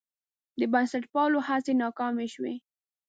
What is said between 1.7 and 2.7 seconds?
ناکامې شوې.